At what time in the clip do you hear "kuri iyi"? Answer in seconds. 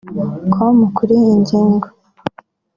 0.97-1.33